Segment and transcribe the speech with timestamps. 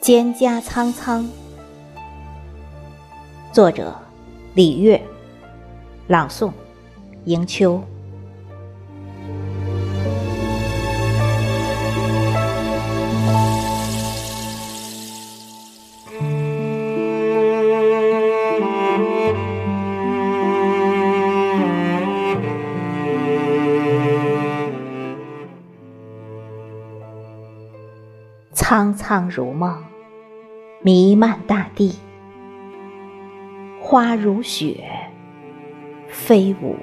[0.00, 1.24] 蒹葭苍苍，
[3.52, 3.94] 作者
[4.54, 5.00] 李悦，
[6.08, 6.50] 朗诵
[7.26, 7.80] 迎秋。
[28.52, 29.84] 苍苍如梦，
[30.82, 31.94] 弥漫大地，
[33.80, 34.84] 花如雪，
[36.08, 36.76] 飞舞。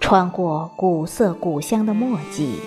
[0.00, 2.58] 穿过古色古香的墨迹，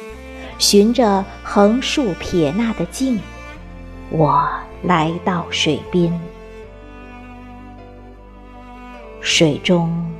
[0.60, 3.20] 循着横竖撇捺的径，
[4.12, 4.48] 我
[4.84, 6.14] 来到水边。
[9.22, 10.14] 水中，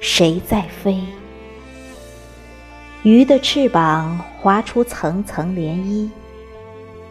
[0.00, 1.04] 谁在飞？
[3.04, 6.08] 鱼的翅膀划出层层涟漪，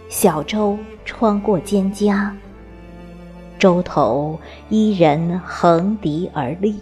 [0.09, 2.31] 小舟穿过蒹葭，
[3.59, 6.79] 舟头伊人横笛而立。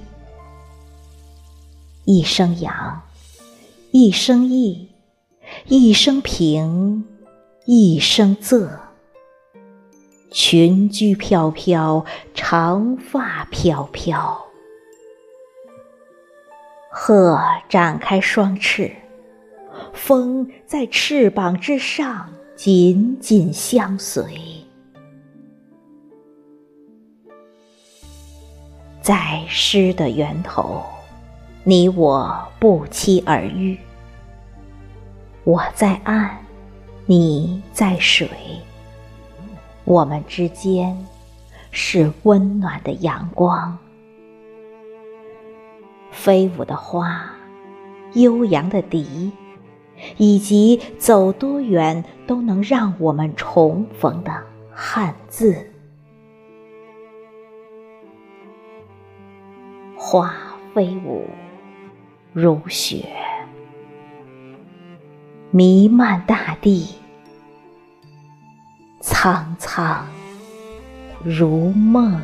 [2.06, 3.02] 一声扬，
[3.92, 4.90] 一声抑，
[5.66, 7.06] 一声平，
[7.66, 8.70] 一声仄。
[10.32, 14.46] 裙裾飘飘，长发飘飘。
[16.94, 17.38] 鹤
[17.70, 18.94] 展开双翅，
[19.94, 24.26] 风在翅膀之上紧紧相随。
[29.02, 30.84] 在诗的源头，
[31.64, 33.78] 你我不期而遇。
[35.44, 36.38] 我在岸，
[37.08, 38.30] 你在水，
[39.86, 40.96] 我们之间
[41.72, 43.76] 是温暖的阳光。
[46.12, 47.26] 飞舞的花，
[48.14, 49.32] 悠扬的笛，
[50.18, 55.68] 以及走多远都能让我们重逢的汉字。
[59.96, 60.34] 花
[60.74, 61.28] 飞舞
[62.34, 63.06] 如雪，
[65.52, 66.96] 弥漫大地，
[69.00, 70.06] 苍苍
[71.24, 72.20] 如梦。